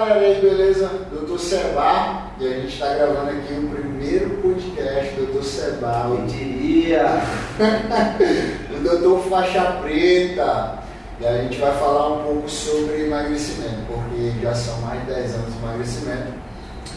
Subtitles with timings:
[0.00, 0.90] galera aí, beleza?
[1.12, 6.10] Doutor Seba, e a gente está gravando aqui o primeiro podcast do Doutor Seba.
[6.16, 7.22] Quem diria?
[8.74, 10.78] o Doutor Faixa Preta.
[11.20, 15.34] E a gente vai falar um pouco sobre emagrecimento, porque já são mais de 10
[15.34, 16.32] anos de emagrecimento.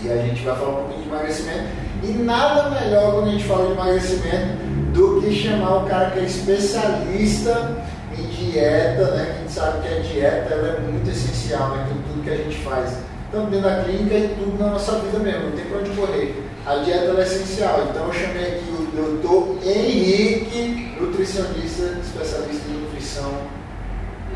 [0.01, 1.67] E a gente vai falar um pouquinho de emagrecimento.
[2.03, 4.63] E nada melhor quando a gente fala de emagrecimento
[4.93, 7.83] do que chamar o cara que é especialista
[8.17, 9.35] em dieta, né?
[9.35, 11.87] A gente sabe que a dieta ela é muito essencial né?
[11.91, 12.97] em tudo que a gente faz,
[13.31, 16.43] tanto dentro da clínica e tudo na nossa vida mesmo, não tem para onde correr.
[16.65, 23.31] A dieta é essencial, então eu chamei aqui o doutor Henrique, nutricionista, especialista em nutrição.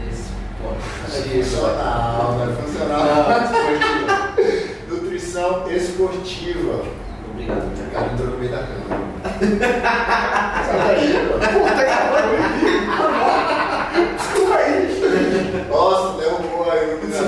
[0.10, 0.28] Esse
[1.18, 3.06] É funcional, não é funcional.
[4.90, 6.84] nutrição esportiva.
[7.32, 7.90] Obrigado, O né?
[7.94, 8.98] cara entrou no meio da cama.
[11.54, 12.38] Puta que pariu.
[14.18, 15.66] Desculpa aí.
[15.70, 17.28] Nossa, derrubou a iluminação.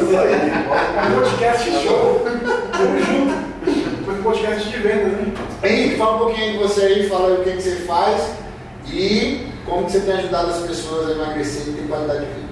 [1.16, 2.26] Podcast show.
[2.72, 4.06] Tamo junto.
[4.06, 5.34] Foi um podcast de vendas, né?
[5.64, 8.32] Henrique, fala um pouquinho de você aí, fala aí o que, que você faz
[8.88, 12.48] e como que você tem ajudado as pessoas a emagrecer e ter qualidade de vida.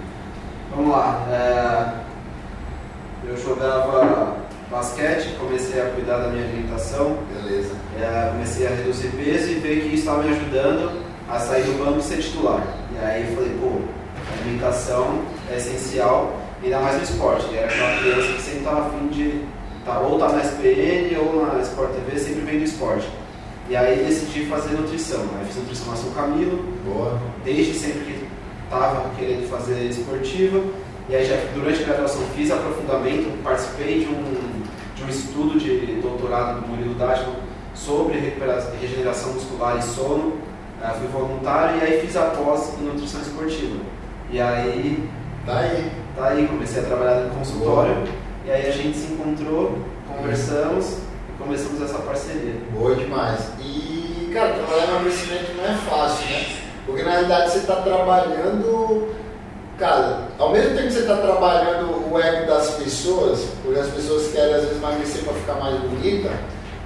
[0.75, 1.25] Vamos lá.
[1.31, 4.35] é, Eu jogava
[4.69, 7.73] basquete, comecei a cuidar da minha alimentação, Beleza.
[8.00, 11.83] é, comecei a reduzir peso e ver que isso estava me ajudando a sair do
[11.83, 12.61] banco e ser titular.
[12.94, 13.67] E aí eu falei, pô,
[14.29, 17.47] a alimentação é essencial, ainda mais no esporte.
[17.52, 19.45] E era aquela criança que sempre estava afim de
[19.86, 23.08] tá, ou estar na SPN ou na Sport TV, sempre vem do esporte.
[23.69, 25.22] E aí decidi fazer nutrição.
[25.38, 27.19] Aí fiz nutrição na São Camilo, Boa.
[27.44, 28.28] desde sempre que
[28.63, 30.63] estava querendo fazer esportiva.
[31.09, 34.63] E aí já durante a graduação fiz aprofundamento, participei de um,
[34.95, 37.35] de um estudo de doutorado do Murilo Dashman
[37.73, 38.17] sobre
[38.81, 40.33] regeneração muscular e sono.
[40.81, 43.78] Ah, fui voluntário e aí fiz a pós em nutrição esportiva.
[44.30, 45.09] E aí,
[45.47, 45.89] Tá aí.
[46.17, 47.95] Tá aí, comecei a trabalhar no consultório.
[48.43, 50.97] E aí a gente se encontrou, conversamos
[51.29, 52.55] e começamos essa parceria.
[52.73, 53.39] Boa demais.
[53.59, 56.47] E, cara, trabalhar no emagrecimento não é fácil, né?
[56.85, 59.16] Porque na realidade você está trabalhando.
[59.77, 64.31] Cara, ao mesmo tempo que você está trabalhando o ego das pessoas, porque as pessoas
[64.31, 66.31] querem às vezes emagrecer para ficar mais bonita,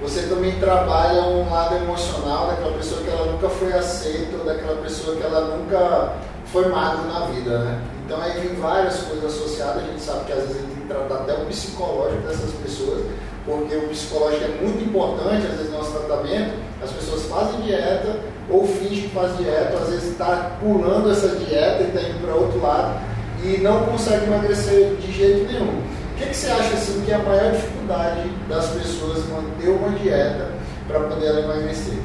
[0.02, 4.76] você também trabalha um lado emocional daquela pessoa que ela nunca foi aceita, ou daquela
[4.82, 6.12] pessoa que ela nunca
[6.52, 7.80] foi magra na vida, né?
[8.04, 10.82] Então aí vem várias coisas associadas, a gente sabe que às vezes a gente tem
[10.82, 13.06] que tratar até o psicológico dessas pessoas,
[13.46, 16.52] porque o psicológico é muito importante, às vezes no nosso tratamento,
[16.82, 18.20] as pessoas fazem dieta
[18.50, 22.34] ou fingem que fazem dieta, às vezes está pulando essa dieta e está indo para
[22.34, 23.00] outro lado
[23.42, 25.78] e não consegue emagrecer de jeito nenhum.
[25.78, 29.88] O que, que você acha assim que é a maior dificuldade das pessoas manter uma
[29.98, 30.50] dieta
[30.86, 31.98] para poder emagrecer?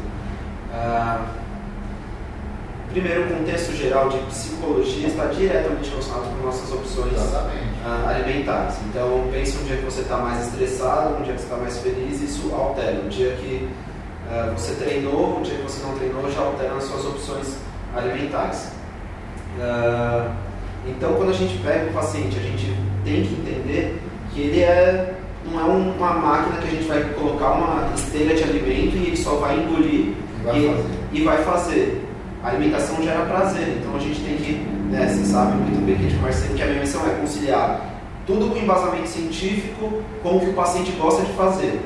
[0.74, 1.25] Ah,
[3.00, 7.13] primeiro, o contexto geral de psicologia está diretamente relacionado com nossas opções
[7.85, 8.75] ah, alimentares.
[8.90, 11.78] Então, pense um dia que você está mais estressado, um dia que você está mais
[11.78, 13.00] feliz, isso altera.
[13.06, 13.69] Um dia que
[14.31, 17.58] ah, você treinou, um dia que você não treinou, já altera as suas opções
[17.96, 18.72] alimentares.
[19.62, 20.31] Ah,
[20.88, 22.75] então, quando a gente pega o paciente, a gente
[23.06, 24.02] tem que entender
[24.34, 25.14] que ele é,
[25.46, 29.08] não é um- uma máquina que a gente vai colocar uma esteira de alimento e
[29.08, 32.06] ele só vai engolir vai e, e vai fazer.
[32.43, 34.53] A alimentação gera prazer, então a gente tem que,
[34.91, 37.09] né, você sabe muito bem que a gente conversa sempre que a minha missão é
[37.19, 41.79] conciliar tudo com embasamento científico com o que o paciente gosta de fazer.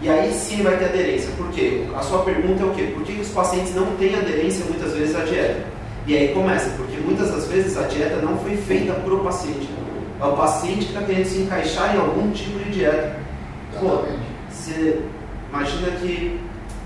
[0.00, 1.30] E aí sim vai ter aderência.
[1.36, 1.84] Por quê?
[1.96, 2.92] A sua pergunta é o quê?
[2.94, 5.64] Por que os pacientes não têm aderência muitas vezes à dieta?
[6.06, 9.68] E aí começa, porque muitas das vezes a dieta não foi feita para o paciente.
[10.20, 13.16] É o paciente que está querendo se encaixar em algum tipo de dieta.
[13.78, 14.02] Pô,
[14.50, 15.00] você
[15.48, 16.40] imagina que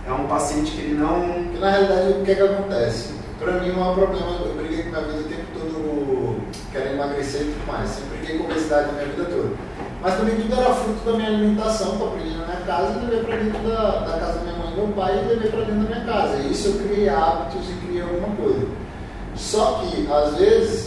[0.06, 1.45] é um paciente que ele não.
[1.56, 3.14] Porque na realidade o que é que acontece?
[3.38, 6.36] Pra mim é um problema, eu briguei com minha vida o tempo todo
[6.70, 7.88] querendo emagrecer e tudo mais.
[7.88, 9.48] Sempre briguei com obesidade na minha vida toda.
[10.02, 13.04] Mas também tudo era fruto da minha alimentação, que eu aprendi na minha casa e
[13.06, 15.60] levei pra dentro da, da casa da minha mãe e meu pai e levei pra
[15.60, 16.36] dentro da minha casa.
[16.36, 18.66] E isso eu criei hábitos e criei alguma coisa.
[19.34, 20.85] Só que, às vezes,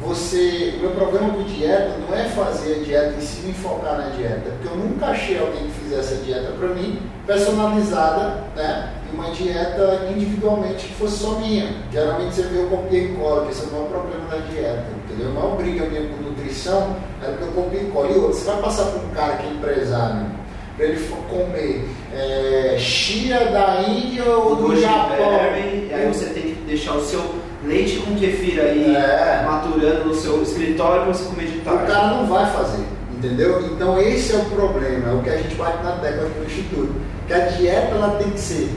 [0.00, 0.74] você.
[0.76, 4.08] O meu problema com dieta não é fazer a dieta em si e focar na
[4.10, 4.50] dieta.
[4.50, 8.92] Porque eu nunca achei alguém que fizesse a dieta pra mim, personalizada, né?
[9.10, 11.74] E uma dieta individualmente que fosse só minha.
[11.92, 14.84] Geralmente você vê eu copia e cola, que esse é o maior problema da dieta,
[15.04, 15.30] entendeu?
[15.30, 18.10] A maior briga minha com nutrição é porque eu copio e cola.
[18.10, 20.26] E outra, você vai passar por um cara que é empresário,
[20.76, 25.16] pra ele comer é, chia da Índia ou do Japão.
[25.16, 29.42] berry, e aí você tem que deixar o seu leite com kefir aí É.
[29.44, 31.86] maturando no seu escritório para você comer de O tarde.
[31.92, 32.84] cara não vai fazer,
[33.16, 33.64] entendeu?
[33.66, 36.44] Então esse é o problema, é o que a gente bate na tecla aqui no
[36.46, 36.94] Instituto.
[37.26, 38.70] Que a dieta ela tem que ser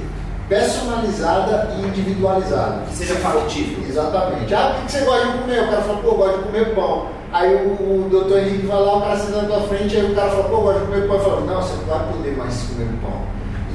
[0.47, 2.83] personalizada e individualizada.
[2.89, 3.83] Que seja factível.
[3.87, 4.53] Exatamente.
[4.53, 5.63] Ah, o que você gosta de comer?
[5.63, 7.07] O cara fala, pô, eu gosto de comer pão.
[7.31, 7.59] Aí o,
[8.05, 10.43] o doutor Henrique vai lá, o cara senta na tua frente, aí o cara fala,
[10.45, 11.15] pô, gosto de comer pão.
[11.17, 13.21] Eu falo, não, você não vai poder mais comer pão.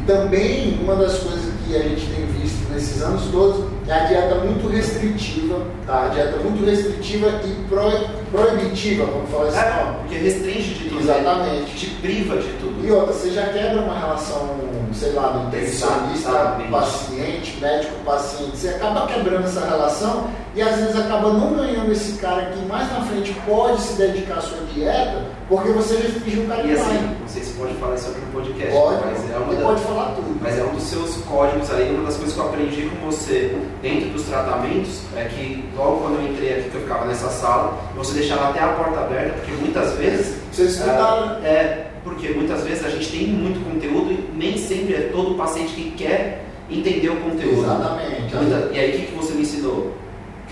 [0.01, 4.05] E também, uma das coisas que a gente tem visto nesses anos todos é a
[4.05, 6.07] dieta muito restritiva, tá?
[6.07, 7.91] A dieta muito restritiva e pro,
[8.31, 9.59] proibitiva, vamos falar assim.
[9.59, 11.01] É, porque restringe de tudo.
[11.01, 11.77] Exatamente.
[11.77, 12.87] Te priva de tudo.
[12.87, 14.57] E outra, você já quebra uma relação,
[14.93, 16.71] sei lá, do Exatamente.
[16.71, 18.57] paciente, médico-paciente.
[18.57, 22.91] Você acaba quebrando essa relação e às vezes acaba não ganhando esse cara que mais
[22.93, 27.17] na frente pode se dedicar à sua dieta, porque você restringiu o cara E assim,
[27.21, 29.83] não sei se pode falar isso aqui no podcast, Pode, mas é uma da- pode
[29.83, 30.37] falar tudo.
[30.41, 33.57] Mas é um dos seus códigos aí, uma das coisas que eu aprendi com você
[33.83, 37.79] dentro dos tratamentos é que logo quando eu entrei aqui, que eu ficava nessa sala,
[37.97, 40.37] você deixava até a porta aberta, porque muitas vezes.
[40.53, 44.95] Vocês escutaram, ah, é, porque muitas vezes a gente tem muito conteúdo e nem sempre
[44.95, 47.65] é todo paciente que quer entender o conteúdo.
[47.65, 48.35] Exatamente.
[48.37, 49.93] Muita- e aí o que, que você me ensinou?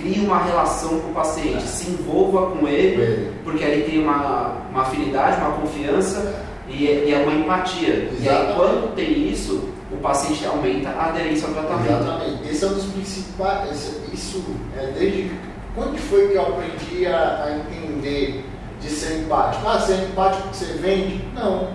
[0.02, 4.82] Crie uma relação com o paciente, se envolva com ele, porque aí tem uma, uma
[4.82, 7.88] afinidade, uma confiança e é, e é uma empatia.
[7.88, 8.56] E aí Exatamente.
[8.56, 12.02] quando tem isso, o paciente aumenta a aderência ao tratamento.
[12.02, 12.48] Exatamente.
[12.50, 14.00] Esse é um dos principais.
[14.12, 14.44] Isso
[14.76, 15.30] é desde.
[15.76, 18.44] Quando foi que eu aprendi a, a entender
[18.80, 19.68] de ser empático?
[19.68, 21.24] Ah, ser empático que você vende?
[21.32, 21.68] Não.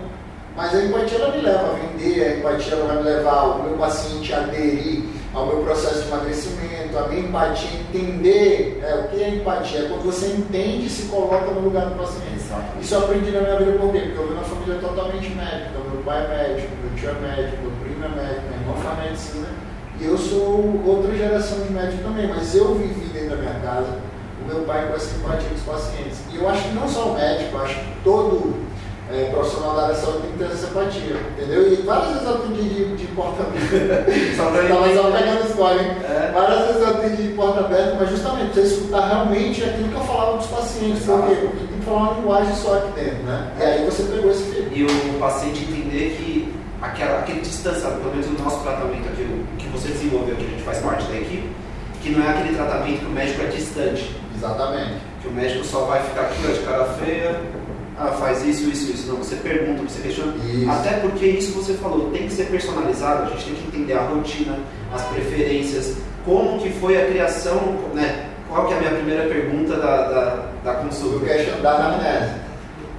[0.54, 3.62] Mas a empatia ela me leva a vender, a empatia ela vai me levar o
[3.62, 9.08] meu paciente a aderir ao meu processo de emagrecimento, a minha empatia, entender é, o
[9.08, 12.36] que é empatia, é quando você entende e se coloca no lugar do paciente.
[12.36, 12.82] Exatamente.
[12.82, 14.00] Isso eu aprendi na minha vida por quê?
[14.00, 15.70] Porque eu venho uma família totalmente médica.
[15.90, 18.98] Meu pai é médico, meu tio é médico, meu primo é médico, minha irmã faz
[19.10, 19.48] medicina.
[20.00, 23.98] E eu sou outra geração de médico também, mas eu vivi dentro da minha casa
[24.40, 26.18] o meu pai com essa empatia com os pacientes.
[26.32, 28.67] E eu acho que não só o médico, eu acho que todo
[29.10, 31.72] é, profissional da área da saúde tem que ter essa empatia, entendeu?
[31.72, 34.12] E várias vezes eu atendi de, de porta aberta.
[34.36, 35.96] Só pegando spoiler, hein?
[36.04, 36.32] É.
[36.32, 40.04] Várias vezes eu atendi de porta aberta, mas justamente você escutar realmente aquilo que eu
[40.04, 41.04] falava dos pacientes.
[41.04, 41.34] Por quê?
[41.40, 43.52] Porque tem que falar uma linguagem só aqui dentro, né?
[43.58, 44.68] E aí você pegou esse filho.
[44.72, 49.56] E o paciente entender que aquela, aquele distanciamento, pelo menos no nosso tratamento aqui, o
[49.56, 51.48] que você desenvolveu, que a gente faz parte da equipe,
[52.02, 54.14] que não é aquele tratamento que o médico é distante.
[54.36, 55.08] Exatamente.
[55.20, 57.40] Que o médico só vai ficar aqui ó, de cara feia,
[57.98, 59.08] ah, faz isso, isso, isso.
[59.08, 60.34] Não, você pergunta, você questiona.
[60.44, 60.70] Isso.
[60.70, 63.94] Até porque isso que você falou, tem que ser personalizado, a gente tem que entender
[63.94, 64.58] a rotina,
[64.94, 67.56] as preferências, como que foi a criação,
[67.94, 68.28] né?
[68.48, 71.26] Qual que é a minha primeira pergunta da, da, da consulta?
[71.26, 72.48] question da anamnese.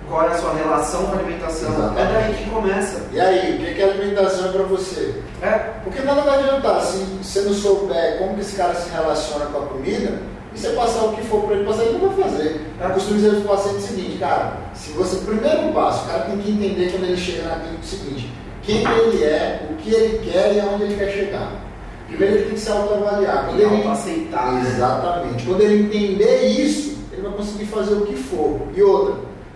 [0.10, 1.70] Qual é a sua relação com a alimentação?
[1.72, 2.02] Exatamente.
[2.02, 3.02] É daí que começa.
[3.14, 5.22] E aí, o que que a alimentação é pra você?
[5.42, 5.50] É,
[5.84, 9.60] Porque nada vai adiantar se você não souber como que esse cara se relaciona com
[9.60, 10.20] a comida
[10.54, 12.62] e você passar o que for para ele passar, ele não vai fazer.
[12.82, 16.24] Eu costumo dizer para o paciente o seguinte, cara, se você, primeiro passo, o cara
[16.24, 18.30] tem que entender quando ele chega na clínica o seguinte,
[18.64, 21.52] quem ele é, o que ele quer e aonde ele quer chegar.
[22.08, 23.46] Primeiro ele tem que se autoavaliar.
[23.46, 24.54] Quando ele autoaceitar.
[24.54, 24.70] né?
[24.70, 25.46] Exatamente.
[25.46, 28.62] Quando ele entender isso, ele vai conseguir fazer o que for.
[28.76, 29.16] E outra,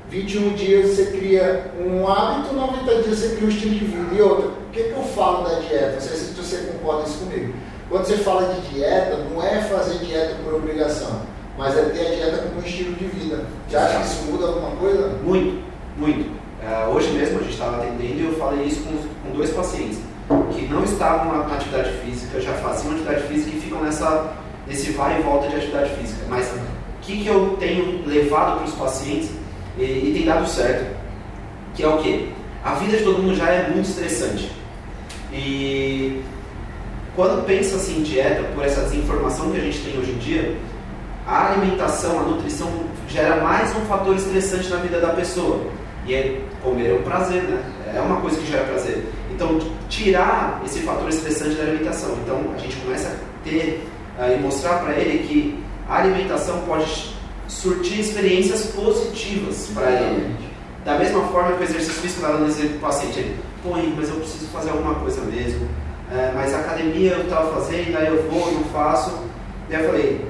[0.10, 4.16] 21 dias você cria um hábito, 90 dias você cria um estilo de vida.
[4.16, 5.94] E outra, o que, que eu falo da dieta?
[5.94, 7.54] Não sei se você concorda isso comigo.
[7.94, 11.22] Quando você fala de dieta, não é fazer dieta por obrigação,
[11.56, 13.46] mas é ter a dieta como um estilo de vida.
[13.70, 15.10] Você acha que isso muda alguma coisa?
[15.24, 15.64] Muito,
[15.96, 16.32] muito.
[16.64, 20.00] É, hoje mesmo a gente estava atendendo e eu falei isso com, com dois pacientes
[20.56, 25.20] que não estavam na atividade física, já faziam atividade física e ficam nessa, nesse vai
[25.20, 26.26] e volta de atividade física.
[26.28, 26.60] Mas o
[27.04, 29.30] que, que eu tenho levado para os pacientes
[29.78, 30.98] e, e tem dado certo?
[31.76, 32.30] Que é o quê?
[32.66, 34.52] A vida de todo mundo já é muito estressante.
[35.32, 36.24] E
[37.16, 40.58] quando pensa assim em dieta, por essa desinformação que a gente tem hoje em dia,
[41.28, 42.70] a alimentação, a nutrição
[43.08, 45.62] gera mais um fator estressante na vida da pessoa.
[46.06, 47.64] E é comer é um prazer, né?
[47.96, 49.06] É uma coisa que gera prazer.
[49.32, 52.18] Então, tirar esse fator estressante da alimentação.
[52.24, 53.88] Então, a gente começa a ter
[54.20, 57.14] eh, e mostrar para ele que a alimentação pode
[57.48, 60.36] surtir experiências positivas para ele.
[60.84, 63.70] Da mesma forma que o exercício físico está dando exemplo para o paciente, ele, pô,
[63.96, 65.68] mas eu preciso fazer alguma coisa mesmo.
[66.14, 69.12] É, mas a academia eu estava fazendo, aí eu vou, não faço.
[69.68, 70.28] E aí eu falei,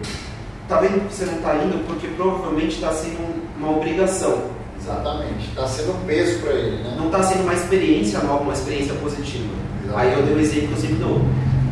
[0.70, 4.44] tá vendo que você não está indo porque provavelmente está sendo uma obrigação.
[4.80, 5.50] Exatamente.
[5.50, 6.96] Está sendo um peso para ele, né?
[6.98, 9.54] Não está sendo uma experiência nova, uma experiência positiva.
[9.84, 10.00] Exato.
[10.00, 11.22] Aí eu dei o exemplo que eu sempre dou.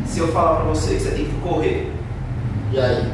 [0.06, 1.90] Se eu falar para você que você tem que correr,
[2.70, 3.12] E aí?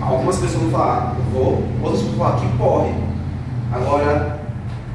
[0.00, 2.94] algumas pessoas vão falar, eu vou, outras vão falar que corre.
[3.72, 4.40] Agora,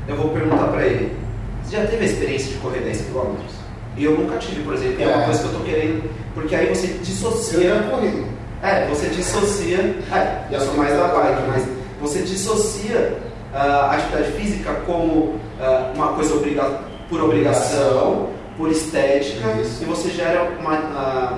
[0.08, 1.18] eu vou perguntar para ele,
[1.63, 3.61] você já teve a experiência de correr 10 km?
[4.01, 5.25] E eu nunca tive, por exemplo, é uma É.
[5.25, 7.75] coisa que eu tô querendo, porque aí você Eu dissocia.
[7.75, 8.25] já corri.
[8.63, 9.77] É, você dissocia.
[10.12, 11.63] É, eu sou mais da bike, mas
[12.01, 13.17] você dissocia
[13.53, 16.63] ah, a atividade física como ah, uma coisa obriga
[17.10, 19.84] por obrigação, por estética, Isso.
[19.84, 21.38] e você gera uma, ah,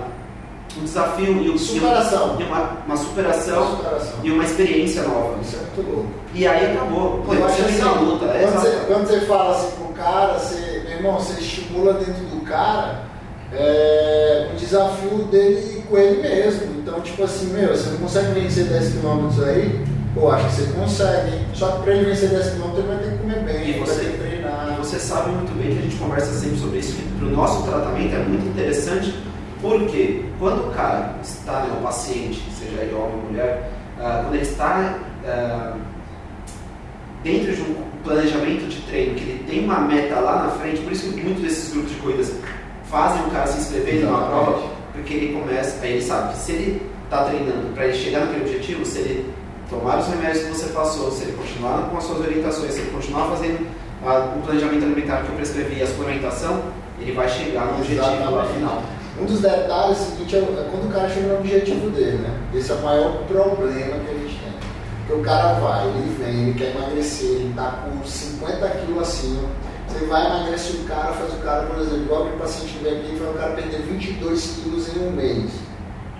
[0.79, 2.37] um desafio e, o- Superação.
[2.39, 4.13] e uma, uma superação Superação.
[4.23, 5.35] e uma experiência nova.
[5.41, 6.09] Isso é muito louco.
[6.33, 7.23] E aí acabou.
[7.25, 8.25] Pô, Eu você assim, luta.
[8.25, 8.85] é, quando, você, exato.
[8.87, 13.01] quando você fala assim pro cara, você, meu irmão, você estimula dentro do cara
[13.51, 16.73] é, o desafio dele com ele mesmo.
[16.81, 19.83] Então, tipo assim, meu, você não consegue vencer 10 km aí?
[20.15, 21.31] Pô, acho que você consegue?
[21.53, 23.79] Só que pra ele vencer 10 km ele vai ter que comer bem, E ele
[23.79, 24.75] você- vai ter que E treinar.
[24.77, 27.63] você sabe muito bem que a gente conversa sempre sobre isso, que para o nosso
[27.63, 29.15] tratamento é muito interessante,
[29.61, 34.35] porque quando o cara está, né, o paciente, seja ele homem ou mulher, ah, quando
[34.35, 35.73] ele está ah,
[37.23, 40.91] dentro de um planejamento de treino, que ele tem uma meta lá na frente, por
[40.91, 42.33] isso que muitos desses grupos de corridas
[42.83, 46.51] fazem o cara se inscrever numa prova, porque ele começa, aí ele sabe que se
[46.51, 49.33] ele está treinando para ele chegar naquele objetivo, se ele
[49.69, 52.91] tomar os remédios que você passou, se ele continuar com as suas orientações, se ele
[52.91, 53.65] continuar fazendo
[54.05, 56.61] ah, o planejamento alimentar que eu prescrevi e a suplementação,
[56.99, 58.53] ele vai chegar no objetivo lá Exatamente.
[58.53, 58.83] final.
[59.19, 62.35] Um dos detalhes é o seguinte, é quando o cara chega no objetivo dele, né?
[62.53, 64.22] Esse é o maior problema que a tem.
[65.13, 69.43] Porque o cara vai, ele vem, ele quer emagrecer, ele tá com 50 quilos acima.
[69.87, 72.97] Você vai emagrecer o cara, faz o cara, por exemplo, igual que o paciente vem
[72.97, 75.51] aqui, faz o cara perder 22 quilos em um mês.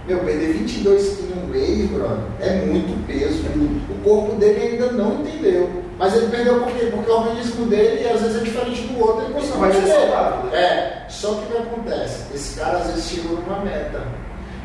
[0.07, 3.41] Meu, perder 22 quilos em um mês, brother, é muito peso.
[3.89, 5.69] O corpo dele ainda não entendeu.
[5.97, 6.89] Mas ele perdeu por quê?
[6.93, 10.51] Porque o organismo dele, às vezes, é diferente do outro, ele consegue Vai ser saudável,
[10.51, 10.57] né?
[10.57, 12.23] É, só que o que acontece?
[12.33, 14.01] Esse cara às vezes chegou numa meta.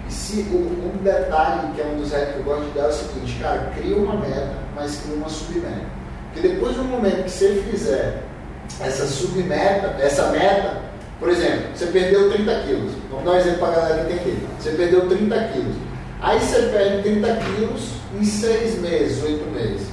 [0.08, 2.92] Se um detalhe que é um dos hacks que eu gosto de dar é o
[2.92, 5.98] seguinte, cara, cria uma meta, mas cria uma submeta.
[6.32, 8.22] Porque depois do momento que você fizer
[8.80, 10.82] essa submeta, essa meta,
[11.18, 12.92] por exemplo, você perdeu 30 quilos.
[13.10, 14.46] Vamos dar um exemplo para a galera entender.
[14.58, 15.76] Você perdeu 30 quilos.
[16.20, 19.88] Aí você perde 30 quilos em 6 meses, 8 meses.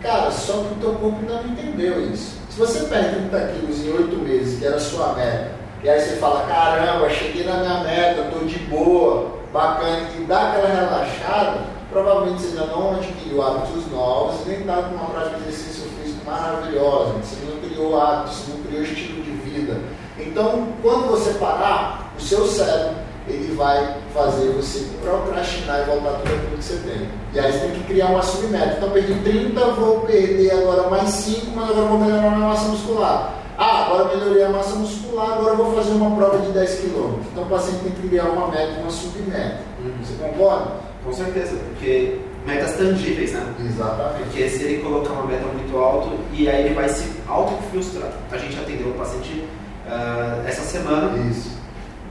[0.00, 2.36] Cara, só que o teu corpo não entendeu isso.
[2.50, 5.50] Se você perde 30 quilos em 8 meses, que era a sua meta,
[5.82, 10.50] e aí você fala, caramba, cheguei na minha meta, tô de boa, bacana, e dá
[10.50, 15.48] aquela relaxada, provavelmente você ainda não adquiriu hábitos novos nem está com uma prática de
[15.48, 19.80] exercício físico maravilhosa, você não criou hábitos, não criou estilo de vida.
[20.18, 26.34] Então, quando você parar, o seu cérebro ele vai fazer você procrastinar e voltar tudo
[26.34, 27.08] aquilo que você tem.
[27.34, 28.76] E aí você tem que criar uma submeta.
[28.78, 33.34] Então, perdi 30, vou perder agora mais 5, mas agora vou melhorar a massa muscular.
[33.60, 37.18] Ah, agora melhorei a massa muscular, agora vou fazer uma prova de 10 km.
[37.32, 39.58] Então, o paciente tem que criar uma meta, uma submeta.
[40.00, 40.76] Você concorda?
[41.04, 43.52] Com certeza, porque metas tangíveis, né?
[43.58, 44.22] Exatamente.
[44.22, 48.12] Porque se ele colocar uma meta muito alta e aí ele vai se auto-frustrar.
[48.30, 49.44] A gente atendeu um paciente
[49.88, 51.50] ah, essa semana Isso.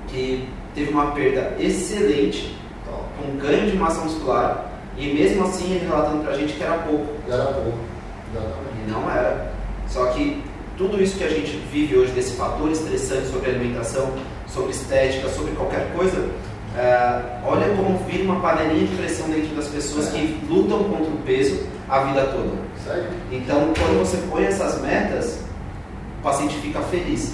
[0.09, 2.59] que teve uma perda excelente,
[3.17, 7.07] com ganho de massa muscular, e mesmo assim ele relatando pra gente que era pouco.
[7.25, 7.77] Era pouco.
[8.33, 8.85] Exatamente.
[8.85, 9.51] E não era.
[9.87, 10.43] Só que
[10.77, 14.11] tudo isso que a gente vive hoje, desse fator estressante sobre alimentação,
[14.47, 16.29] sobre estética, sobre qualquer coisa,
[16.77, 20.11] é, olha como vira uma panelinha de pressão dentro das pessoas É.
[20.11, 22.67] que lutam contra o peso a vida toda.
[23.31, 25.39] Então, quando você põe essas metas,
[26.19, 27.33] o paciente fica feliz,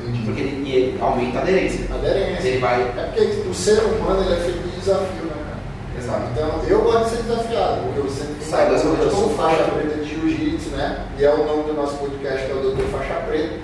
[0.00, 0.22] Entendi.
[0.24, 1.84] porque ele, e ele aumenta a aderência.
[1.92, 2.48] Aderência.
[2.48, 2.80] Ele vai.
[2.82, 5.98] É porque o ser humano ele é feito de desafio, né, cara?
[6.02, 6.22] Exato.
[6.32, 9.30] Então, eu gosto de ser desafiado, porque eu sempre Sai da zona de eu sou
[9.30, 10.03] faixa preta de
[10.88, 11.04] né?
[11.18, 13.54] E é o nome do nosso podcast, que é o Doutor Faixa Preta.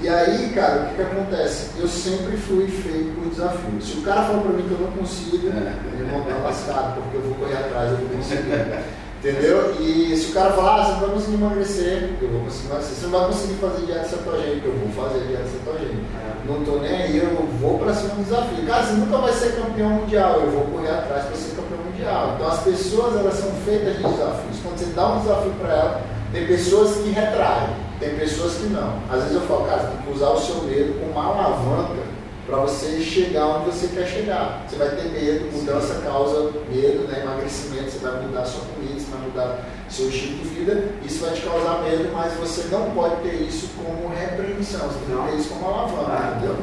[0.00, 1.70] E aí, cara, o que que acontece?
[1.78, 3.80] Eu sempre fui feito por desafio.
[3.80, 5.74] Se o cara fala pra mim que eu não consigo, É.
[5.94, 8.82] ele não tá lascado, porque eu vou correr atrás, eu vou conseguir.
[9.22, 9.76] Entendeu?
[9.78, 12.94] E se o cara falar, ah, você não vai conseguir emagrecer, eu vou conseguir emagrecer.
[12.96, 16.02] Você não vai conseguir fazer dieta cetogênica, eu vou fazer dieta cetogênica.
[16.44, 18.66] Não tô nem aí, eu vou pra cima do desafio.
[18.66, 21.71] Cara, você nunca vai ser campeão mundial, eu vou correr atrás para ser campeão
[22.02, 22.34] mundial.
[22.34, 24.56] Então as pessoas elas são feitas de desafios.
[24.62, 27.68] Quando você dá um desafio para ela, tem pessoas que retraem,
[28.00, 28.98] tem pessoas que não.
[29.10, 32.02] Às vezes eu falo, cara, você tem que usar o seu medo como uma alavanca
[32.46, 34.64] para você chegar onde você quer chegar.
[34.68, 37.22] Você vai ter medo, mudança causa medo, né?
[37.22, 41.34] emagrecimento, você vai mudar sua comida, você vai mudar seu estilo de vida, isso vai
[41.34, 45.38] te causar medo, mas você não pode ter isso como repreensão, você tem que ter
[45.38, 46.56] isso como alavanca, Ah, entendeu?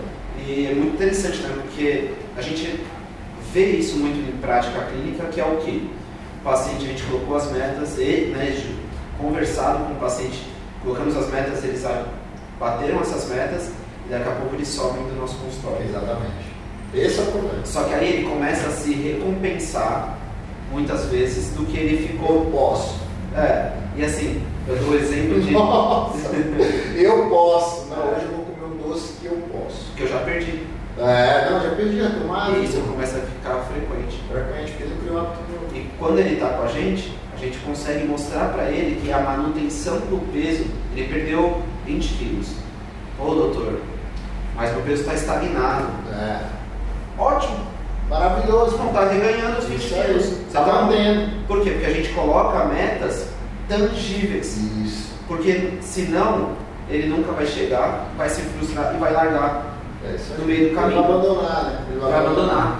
[0.45, 1.49] E é muito interessante, né?
[1.61, 2.83] Porque a gente
[3.53, 5.81] vê isso muito em prática clínica, que é o quê?
[6.39, 8.55] O paciente, a gente colocou as metas e, né,
[9.17, 10.47] conversado com o paciente,
[10.81, 11.85] colocamos as metas, eles
[12.59, 13.71] bateram essas metas
[14.07, 15.85] e daqui a pouco eles sobem do nosso consultório.
[15.87, 16.49] Exatamente.
[16.93, 17.65] Esse é o problema.
[17.65, 20.17] Só que aí ele começa a se recompensar,
[20.71, 22.43] muitas vezes, do que ele ficou.
[22.43, 22.99] Eu posso.
[23.35, 25.51] É, e assim, eu dou o exemplo de.
[25.51, 26.29] Nossa,
[26.97, 27.87] eu posso.
[27.89, 29.91] Não, hoje eu vou comer um doce que eu posso.
[29.95, 30.65] que eu já perdi.
[30.97, 32.57] É, não, já perdi a tomada.
[32.57, 34.21] Isso começa a ficar frequente.
[34.27, 35.75] Frequente, porque ele criou hábito novo.
[35.75, 39.19] E quando ele está com a gente, a gente consegue mostrar para ele que a
[39.19, 40.65] manutenção do peso,
[40.95, 42.47] ele perdeu 20 quilos.
[43.19, 43.81] Ô doutor,
[44.55, 45.87] mas meu peso está estagnado.
[46.11, 46.39] É.
[47.17, 47.67] Ótimo!
[48.09, 48.77] Maravilhoso.
[48.77, 50.03] Não está reganhando os 20 Isso aí.
[50.05, 50.29] quilos.
[50.51, 51.31] Tá Então, mantendo.
[51.47, 51.71] Por quê?
[51.71, 53.27] Porque a gente coloca metas
[53.67, 54.57] tangíveis.
[54.83, 55.13] Isso.
[55.27, 56.53] Porque senão
[56.89, 60.99] ele nunca vai chegar, vai se frustrar e vai largar É no meio do caminho.
[60.99, 61.85] Ele vai abandonar, né?
[61.91, 62.79] Ele Vai abandonar.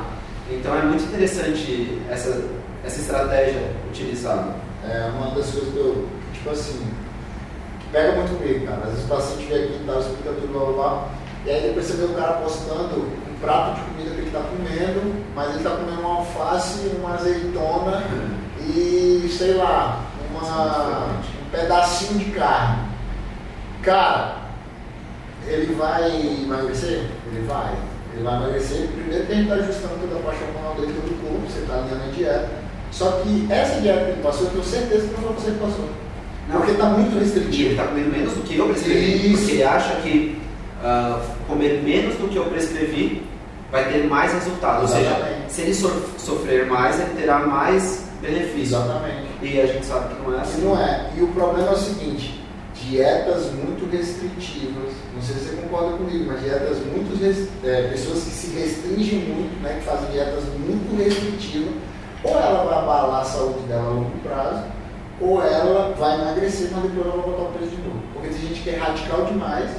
[0.51, 2.43] Então é muito interessante essa,
[2.83, 4.55] essa estratégia utilizada.
[4.83, 6.87] É uma das coisas que eu, tipo assim,
[7.79, 8.81] que pega muito comigo, cara.
[8.83, 11.09] Às vezes o paciente vem aqui e tal, explica tudo, blá blá blá.
[11.45, 14.39] E aí depois você vê o cara postando um prato de comida que ele está
[14.39, 18.03] comendo, mas ele está comendo uma alface, uma azeitona
[18.59, 22.89] e, sei lá, uma, um pedacinho de carne.
[23.81, 24.39] Cara,
[25.47, 27.09] ele vai emagrecer?
[27.27, 27.73] Ele vai.
[28.13, 28.87] Ele vai emagrecer.
[28.89, 31.59] Primeiro que a gente está ajustando toda a parte hormonal dele, todo o corpo, você
[31.59, 32.68] está alinhando a dieta.
[32.91, 35.59] Só que essa dieta que ele passou, eu tenho certeza que não foi você que
[35.59, 35.85] passou.
[36.51, 37.69] Porque está muito E ele restritivo.
[37.71, 39.27] está comendo menos do que eu prescrevi.
[39.33, 39.37] Isso.
[39.37, 40.41] Porque ele acha que
[40.83, 43.21] ah, comer menos do que eu prescrevi
[43.71, 44.81] vai ter mais resultado.
[44.81, 45.41] Ou seja, Exatamente.
[45.53, 48.77] se ele so- sofrer mais, ele terá mais benefício.
[48.77, 49.27] Exatamente.
[49.43, 50.61] E a gente sabe que não é assim.
[50.65, 51.09] não é.
[51.15, 52.43] E o problema é o seguinte:
[52.89, 57.23] dietas muito restritivas, não sei se você concorda comigo, mas dietas muito
[57.63, 61.73] é, pessoas que se restringem muito, né, que fazem dietas muito restritivas,
[62.23, 64.63] ou ela vai abalar a saúde dela a longo prazo,
[65.21, 67.99] ou ela vai emagrecer, mas depois ela vai botar o peso de novo.
[68.13, 69.69] Porque tem gente que é radical demais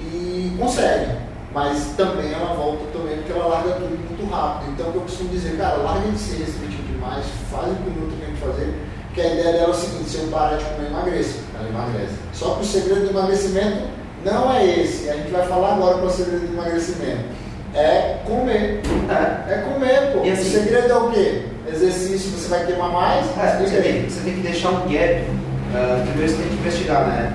[0.00, 1.12] e consegue,
[1.54, 4.70] mas também ela volta também porque ela larga tudo muito rápido.
[4.72, 7.88] Então o que eu costumo dizer, cara, larga de ser restritivo demais, faz o que
[7.88, 8.74] o Newton tem que fazer,
[9.06, 11.40] porque a ideia dela é o seguinte, se eu parar de comer, emagreço.
[11.58, 12.14] Ela emagrece.
[12.32, 13.82] Só que o segredo do emagrecimento
[14.24, 15.10] não é esse.
[15.10, 17.24] A gente vai falar agora para o segredo do emagrecimento.
[17.74, 18.80] É comer.
[19.08, 19.52] É.
[19.52, 20.24] É comer, pô.
[20.24, 21.42] E assim- o segredo é o quê?
[21.72, 23.26] Exercício, você vai queimar mais?
[23.38, 25.24] É, você, tem, você tem que deixar um gap.
[25.74, 27.32] ah, primeiro você tem que investigar, né?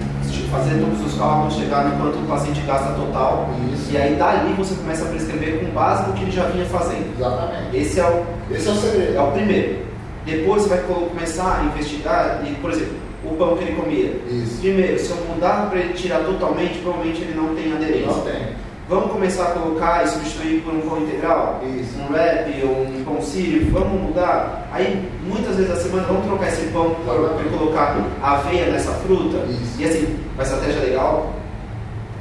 [0.51, 3.49] Fazer todos os cálculos, chegar no quanto o paciente gasta total.
[3.73, 3.91] Isso.
[3.91, 7.13] E aí dali você começa a prescrever com base no que ele já vinha fazendo.
[7.17, 7.75] Exatamente.
[7.77, 9.17] Esse é o, Esse é o segredo.
[9.17, 9.79] é o primeiro.
[10.25, 12.93] Depois você vai começar a investigar, e, por exemplo,
[13.25, 14.21] o pão que ele comia.
[14.29, 14.59] Isso.
[14.61, 18.07] Primeiro, se eu mudar para ele tirar totalmente, provavelmente ele não tem aderência.
[18.07, 18.41] Não tem.
[18.89, 21.61] Vamos começar a colocar e substituir por um pão integral?
[21.77, 21.99] Isso.
[21.99, 23.69] Um wrap ou um pão sírio?
[23.69, 24.65] Vamos mudar?
[24.71, 29.39] Aí, muitas vezes a semana, vamos trocar esse pão para colocar aveia nessa fruta?
[29.49, 29.81] Isso.
[29.81, 31.33] E assim, uma estratégia legal,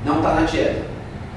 [0.05, 0.83] não está na dieta.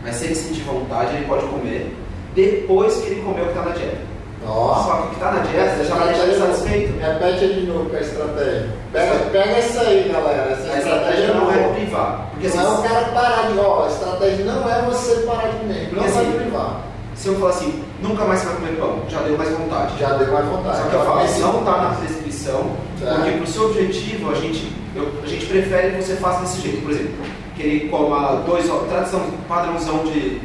[0.02, 1.96] Mas se ele sentir vontade, ele pode comer
[2.34, 4.02] depois que ele comeu o que está na dieta.
[4.48, 4.84] Ó.
[4.84, 7.00] Só que o que está na dieta já vai deixar ele satisfeito.
[7.00, 8.70] Repete de novo com a estratégia.
[8.92, 10.52] Pega, pega essa aí, galera.
[10.52, 12.30] Essa A estratégia não é privar.
[12.32, 13.60] Porque não é o assim, cara parar de.
[13.60, 15.90] Ó, a estratégia não é você parar de comer.
[15.94, 16.80] Não vai assim, privar.
[17.16, 20.00] se eu falar assim, nunca mais você vai comer pão, já deu mais vontade.
[20.00, 20.78] Já deu mais vontade.
[20.78, 22.72] Só que eu falo, Esse- não está na prescrição,
[23.04, 23.14] Tá.
[23.16, 26.82] porque pro seu objetivo a gente, eu- a gente prefere que você faça desse jeito.
[26.82, 27.14] Por exemplo,
[27.56, 30.40] que ele coma dois ovos, tradição, padrãozão de,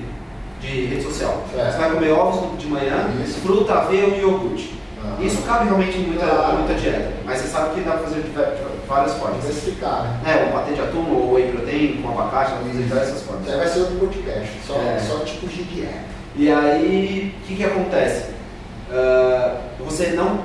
[0.61, 1.45] de rede social.
[1.57, 1.71] É.
[1.71, 3.41] Você vai comer ovos de manhã, Isso.
[3.41, 4.79] fruta, aveia e iogurte.
[5.21, 6.59] Isso cabe realmente em muita, Claro.
[6.59, 8.31] muita dieta, mas você sabe que dá para fazer de
[8.87, 9.41] várias formas.
[9.41, 10.43] Diversificar, né?
[10.43, 13.23] É, um patê de atum ou whey protein com abacate, dá para fazer de diversas
[13.23, 13.49] formas.
[13.49, 14.51] Aí vai ser outro podcast.
[14.67, 14.99] Só, É.
[15.01, 16.15] só tipos de dieta.
[16.37, 18.31] E aí, o que, que acontece?
[18.93, 20.41] Ah, você não,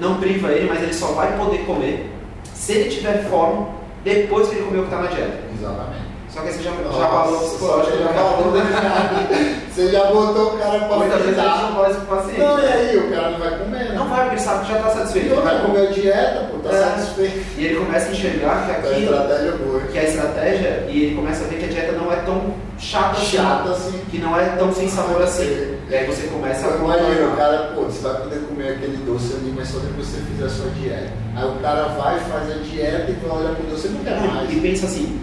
[0.00, 2.10] não priva ele, mas ele só vai poder comer
[2.54, 3.66] se ele tiver fome
[4.04, 5.38] depois que ele comeu o que está na dieta.
[5.58, 6.01] Exatamente.
[6.32, 7.96] Só que você já, já Nossa, falou só psicológico.
[7.98, 9.58] que já falou, né?
[9.72, 12.38] Você já botou o cara pra Muitas vezes a gente não isso pro paciente.
[12.40, 12.96] Não, e aí?
[12.98, 13.94] O cara não vai comer, né?
[13.94, 15.32] Não vai, porque sabe que já está satisfeito.
[15.32, 16.82] Ele vai comer a dieta, pô, tá É.
[16.82, 17.44] satisfeito.
[17.58, 19.80] E ele começa a enxergar que A aquilo, estratégia boa.
[19.80, 23.12] que a estratégia, e ele começa a ver que a dieta não é tão chata,
[23.16, 24.00] assim, Chata assim.
[24.10, 25.76] que não é tão sem sabor assim.
[25.88, 29.32] E aí você começa a Imagina, o cara, pô, você vai poder comer aquele doce
[29.34, 31.08] ali, mas só depois você fizer a sua dieta.
[31.34, 34.52] Aí o cara vai, faz a dieta e vai olhar pro doce, não quer mais.
[34.52, 35.18] E pensa assim,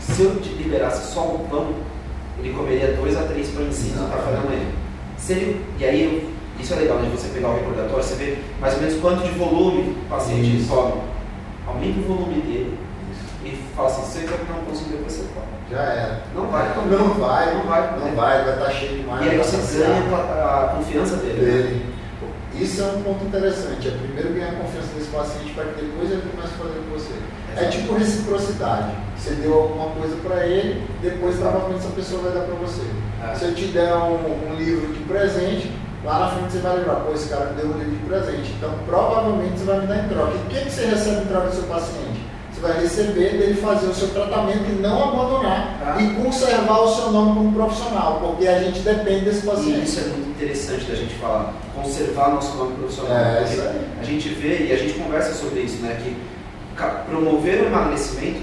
[0.00, 1.74] se eu te liberasse só o pão,
[2.38, 4.66] ele comeria dois a três pãezinhos no café da manhã.
[5.16, 8.74] Se ele, e aí, isso é legal de você pegar o recordatório, você vê mais
[8.74, 10.68] ou menos quanto de volume o paciente Isso.
[10.68, 11.02] come.
[11.66, 12.78] Aumenta o volume dele
[13.44, 15.46] e fala assim, se você não conseguir, você come.
[15.70, 16.22] Já era.
[16.34, 16.96] Não vai comer.
[16.96, 17.98] Não vai, Não vai.
[17.98, 19.26] Não vai, vai estar cheio demais.
[19.26, 21.42] E aí você saciar ganha a, a confiança dele.
[21.42, 21.62] né?
[21.62, 21.86] dele.
[22.54, 23.88] Isso é um ponto interessante.
[23.88, 26.98] É primeiro ganhar a confiança desse paciente para que depois ele comece a fazer com
[26.98, 27.14] você.
[27.60, 28.92] É tipo reciprocidade.
[29.16, 32.82] Você deu alguma coisa para ele, depois provavelmente essa pessoa vai dar para você.
[33.30, 33.34] É.
[33.34, 35.72] Se eu te der um, um livro de presente,
[36.04, 38.54] lá na frente você vai lembrar, pô, esse cara me deu um livro de presente.
[38.56, 40.32] Então provavelmente você vai me dar em troca.
[40.34, 42.28] E o que, que você recebe em troca do seu paciente?
[42.52, 46.00] Você vai receber dele fazer o seu tratamento e não abandonar Ah.
[46.02, 49.84] e conservar o seu nome como profissional, porque a gente depende desse E paciente.
[49.84, 53.16] isso é muito interessante da gente falar, conservar nosso nome profissional.
[53.16, 53.80] É, isso aí.
[54.00, 56.00] A gente vê e a gente conversa sobre isso, né?
[56.02, 56.16] Que
[56.86, 58.40] promover o emagrecimento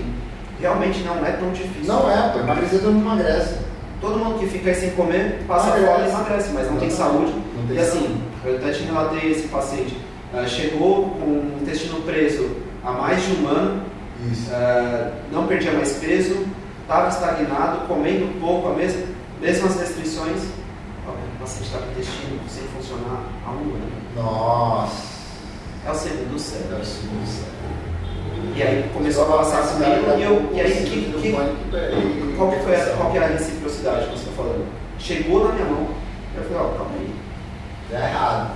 [0.60, 1.94] realmente não é tão difícil.
[1.94, 3.56] Não é, pô, emagrecer todo mundo emagrece.
[4.02, 7.34] Todo mundo que fica aí sem comer passa fome e emagrece, mas não tem saúde.
[7.56, 9.98] Não tem E assim, eu até te relatei esse paciente.
[10.34, 12.50] ah, chegou com o intestino preso
[12.84, 13.82] há mais de um ano,
[14.52, 16.46] ah, não perdia mais peso,
[16.82, 19.02] estava estagnado, comendo pouco, a mesma,
[19.42, 20.42] mesmas restrições.
[21.08, 23.92] O paciente está com o intestino sem funcionar há um ano.
[24.16, 25.16] Nossa.
[25.86, 26.62] É o segundo céu.
[26.72, 27.50] É o segundo céu.
[28.56, 32.76] E aí começou a passar comigo e, eu, e aí que, que, qual, que foi
[32.76, 34.66] a, qual que é a reciprocidade que você está falando?
[35.00, 35.88] Chegou na minha mão,
[36.38, 37.10] eu falei, ó, calma aí.
[37.92, 38.52] Tá errado.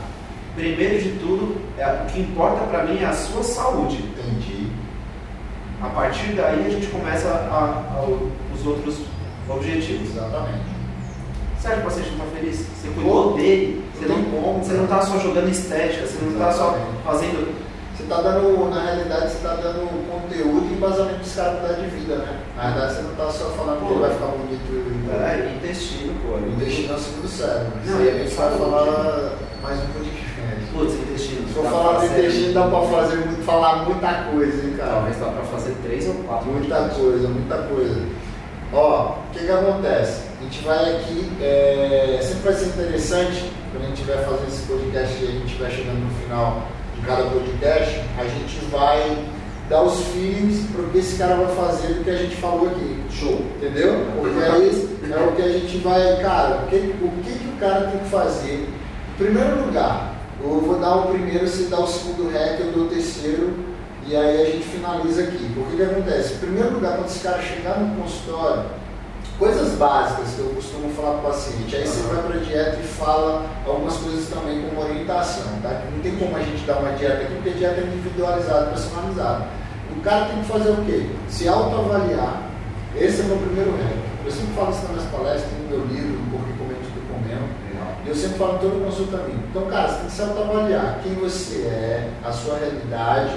[0.55, 3.97] Primeiro de tudo, é, o que importa para mim é a sua saúde.
[3.97, 4.67] Entendi.
[5.81, 8.07] A partir daí a gente começa a, a-
[8.53, 8.97] os outros
[9.47, 10.09] objetivos.
[10.09, 10.69] Exatamente.
[11.61, 12.57] Que o paciente não está feliz?
[12.57, 14.21] Você cuidou dele, você não
[14.61, 17.53] você não está só jogando estética, você não está só fazendo.
[18.09, 22.39] Está dando, na realidade, você está dando conteúdo e embasamento cara mudar de vida, né?
[22.57, 26.15] Na realidade, você não está só falando que ele vai ficar bonito e É, intestino,
[26.25, 26.39] pô.
[26.39, 27.71] intestino é o segundo cérebro.
[27.75, 30.65] Não, Isso aí e a gente vai falar mais um podcast.
[30.73, 31.47] Putz, intestino.
[31.47, 34.91] Se for falar do intestino, dá pra fazer, falar muita coisa, hein, cara?
[34.91, 36.49] Talvez dá pra fazer três ou quatro.
[36.49, 38.01] Muita coisa, muita coisa.
[38.73, 40.23] Ó, o que que acontece?
[40.39, 44.63] A gente vai aqui, é, sempre vai ser interessante, quando a gente estiver fazendo esse
[44.63, 46.63] podcast e a gente estiver chegando no final
[46.99, 49.25] de cada podcast, a gente vai
[49.69, 53.03] dar os feelings pro que esse cara vai fazer do que a gente falou aqui.
[53.11, 54.05] Show, entendeu?
[54.15, 57.59] Porque aí é o que a gente vai, cara, o que, o que, que o
[57.59, 58.67] cara tem que fazer?
[59.13, 62.85] Em primeiro lugar, eu vou dar o primeiro, você dá o segundo rec, eu dou
[62.85, 63.53] o terceiro,
[64.07, 65.51] e aí a gente finaliza aqui.
[65.53, 66.33] Porque o que acontece?
[66.33, 68.65] Em primeiro lugar, quando esse cara chegar no consultório,
[69.39, 72.77] coisas básicas que eu costumo falar para o paciente, aí você vai para a dieta
[72.77, 75.69] e fala algumas coisas também como orientação, tá?
[75.69, 78.65] Que não tem como a gente dar uma dieta aqui, porque a dieta é individualizada,
[78.67, 79.47] personalizada.
[79.95, 81.09] O cara tem que fazer o quê?
[81.29, 82.43] Se autoavaliar.
[82.95, 84.09] Esse é o meu primeiro reto.
[84.25, 87.45] Eu sempre falo isso nas minhas palestras, no meu livro, no Porque Comendo Tudo Comendo.
[88.05, 89.39] E eu sempre falo em toda consulta minha.
[89.49, 93.35] Então, cara, você tem que se autoavaliar quem você é, a sua realidade,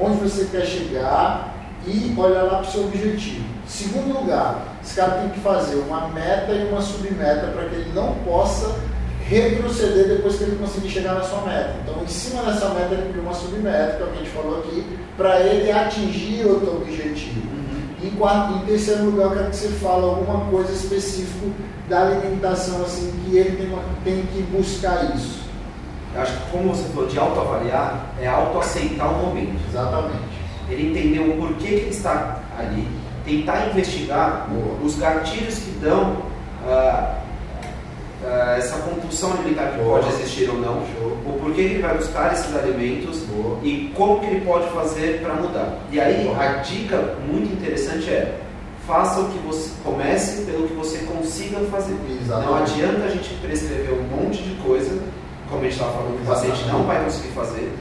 [0.00, 3.44] onde você quer chegar e olhar lá para o seu objetivo.
[3.66, 7.92] Segundo lugar, esse cara tem que fazer uma meta e uma submeta para que ele
[7.94, 8.74] não possa
[9.24, 11.74] retroceder depois que ele conseguir chegar na sua meta.
[11.82, 14.30] Então, em cima dessa meta, ele cria uma submeta, que é o que a gente
[14.30, 14.84] falou aqui,
[15.16, 17.40] para ele atingir outro objetivo.
[17.48, 18.06] Uhum.
[18.08, 21.46] Em, quarto, em terceiro lugar, eu quero que você fale alguma coisa específica
[21.88, 25.40] da alimentação, assim, que ele tem, uma- tem que buscar isso.
[26.14, 29.60] Eu acho que como você falou de autoavaliar, é autoaceitar o momento.
[29.68, 30.39] Exatamente.
[30.70, 32.86] Ele entender o porquê que ele está ali,
[33.24, 34.48] tentar investigar
[34.82, 36.16] os gatilhos que dão
[36.66, 37.18] ah,
[38.24, 42.32] ah, essa compulsão alimentar que pode existir ou não, o porquê que ele vai buscar
[42.32, 43.58] esses alimentos Boa.
[43.62, 45.78] e como que ele pode fazer para mudar.
[45.90, 46.42] E aí Boa.
[46.42, 48.40] a dica muito interessante é
[48.86, 51.96] faça o que você comece pelo que você consiga fazer.
[52.20, 52.50] Exatamente.
[52.50, 55.00] Não adianta a gente prescrever um monte de coisa,
[55.48, 57.72] como a gente estava falando, que o paciente não vai conseguir fazer.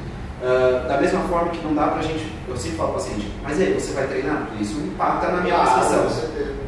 [0.41, 3.59] Ah, da mesma forma que não dá pra gente, eu sempre falo pro paciente, mas
[3.59, 4.45] aí, você vai treinar?
[4.47, 5.55] Porque isso impacta na minha.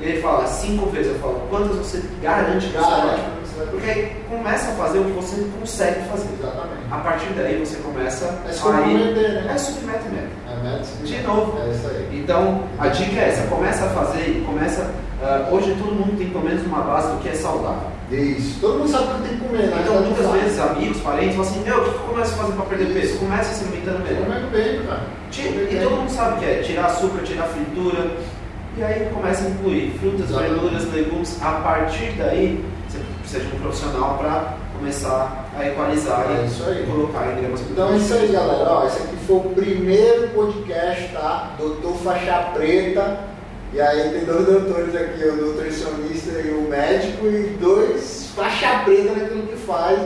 [0.02, 3.16] E ele fala cinco vezes, eu falo, quantas você garante que você Garante vai?
[3.16, 6.30] que você vai- Porque aí começa a fazer o que você consegue fazer.
[6.40, 6.82] Exatamente.
[6.92, 9.14] A partir daí você começa É se a ir.
[9.16, 9.52] né?
[9.54, 10.30] É submete mesmo.
[10.48, 11.06] É.
[11.06, 11.58] De novo.
[11.66, 12.20] É isso aí.
[12.24, 14.90] Então, a dica é essa, começa a fazer e começa.
[15.24, 17.90] ah, hoje todo mundo tem pelo menos uma base do que é saudável.
[18.12, 18.60] Isso.
[18.60, 19.81] Todo mundo sabe o que tem que comer, né?
[20.82, 23.20] Amigos, parentes falam assim: Meu, o que eu começo a fazer para perder peso?
[23.20, 24.26] Começa se alimentando melhor.
[24.26, 25.02] Comendo bem, cara.
[25.72, 28.18] E todo mundo sabe o que é: tirar açúcar, tirar fritura.
[28.78, 30.54] E aí começa a incluir frutas, Exatamente.
[30.54, 31.38] verduras, legumes.
[31.42, 36.64] A partir daí, você precisa de um profissional para começar a equalizar É e isso
[36.64, 36.86] aí.
[36.86, 38.72] colocar em gramas Então é isso aí, galera.
[38.72, 41.52] Ó, esse aqui foi o primeiro podcast, tá?
[41.60, 43.20] Doutor Faixa Preta.
[43.74, 49.14] E aí tem dois doutores aqui, o nutricionista e o médico, e dois faixa preta
[49.14, 49.98] naquilo que faz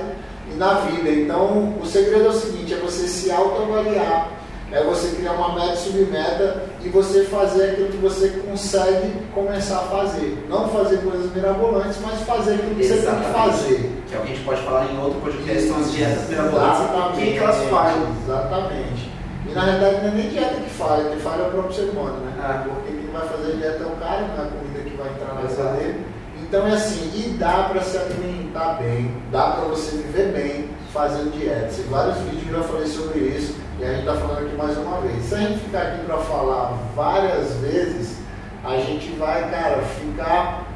[0.57, 1.09] na vida.
[1.09, 4.29] Então, o segredo é o seguinte, é você se autoavaliar,
[4.71, 9.77] é você criar uma meta e submeta e você fazer aquilo que você consegue começar
[9.77, 10.45] a fazer.
[10.49, 13.33] Não fazer coisas mirabolantes, mas fazer aquilo que você tem que Exatamente.
[13.33, 13.91] fazer.
[14.07, 16.81] Que é o que a gente pode falar em outro podcast, são as dietas mirabolantes.
[16.81, 17.19] Exatamente.
[17.19, 18.07] Quem que elas falham?
[18.23, 19.11] Exatamente.
[19.47, 21.89] E na realidade não é nem dieta que falha, quem falha é o próprio ser
[21.89, 22.33] humano, né?
[22.39, 22.65] Ah.
[22.67, 25.35] Porque quem vai fazer dieta é o cara, não é a comida que vai entrar
[25.35, 25.77] na Exato.
[25.77, 26.14] dele.
[26.47, 31.35] Então é assim, e dá para se alimentar bem, dá para você viver bem fazendo
[31.35, 31.73] dieta.
[31.81, 34.77] Em vários vídeos eu já falei sobre isso e a gente está falando aqui mais
[34.77, 35.25] uma vez.
[35.25, 38.19] Se a gente ficar aqui para falar várias vezes,
[38.63, 40.67] a gente vai, cara, ficar,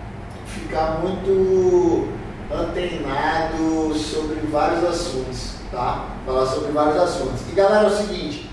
[0.48, 2.08] ficar muito
[2.52, 6.08] antenado sobre vários assuntos, tá?
[6.26, 7.42] Falar sobre vários assuntos.
[7.48, 8.50] E galera, é o seguinte,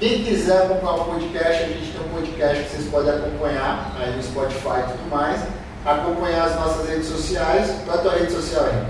[0.00, 4.16] quem quiser acompanhar o podcast, a gente tem um podcast que vocês podem acompanhar aí
[4.16, 5.59] no Spotify e tudo mais.
[5.84, 7.70] Acompanhar as nossas redes sociais.
[7.84, 8.82] Qual é a tua rede social aí?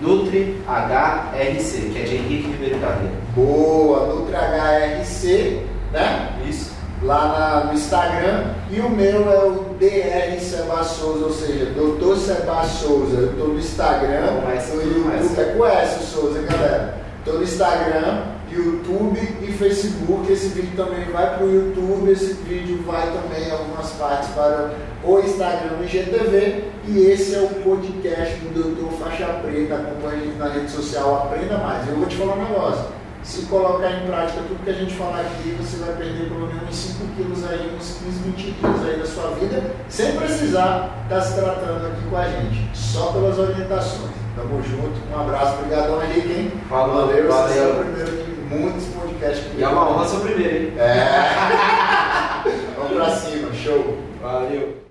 [0.00, 3.14] Nutri HRC, que é de Henrique Ribeiro Carreira.
[3.34, 6.36] Boa, NutriHRC, né?
[6.48, 6.74] Isso.
[7.02, 8.44] Lá na- no Instagram.
[8.70, 12.16] E o meu é o DR Seba Souza, ou seja, Dr.
[12.16, 13.16] Seba Souza.
[13.16, 15.40] Eu estou no Instagram, no com YouTube.
[15.40, 16.98] É com S, o Souza, galera.
[17.18, 18.22] Estou no Instagram,
[18.56, 20.32] YouTube e Facebook.
[20.32, 22.10] Esse vídeo também vai para o YouTube.
[22.10, 26.64] Esse vídeo vai também em algumas partes para o Instagram e IGTV.
[26.88, 29.74] E esse é o podcast do Doutor Faixa Preta.
[29.74, 31.88] Acompanhe a gente na rede social, aprenda mais.
[31.88, 32.84] Eu vou te falar um negócio.
[33.22, 36.62] Se colocar em prática tudo que a gente falar aqui, você vai perder pelo menos
[36.68, 41.20] uns 5 quilos aí, uns 15, 20 quilos aí da sua vida, sem precisar estar
[41.22, 42.70] se tratando aqui com a gente.
[42.72, 44.12] Só pelas orientações.
[44.36, 45.00] Tamo junto.
[45.10, 45.54] Um abraço.
[45.58, 46.52] Obrigadão, Henrique, hein?
[46.68, 47.18] Falou, Valeu.
[47.18, 47.74] É o valeu.
[47.84, 50.72] primeiro de muitos podcasts que E é uma honra ser o primeiro, hein?
[50.78, 52.46] É.
[52.76, 53.52] Vamos pra cima.
[53.52, 53.98] Show.
[54.20, 54.85] Valeu.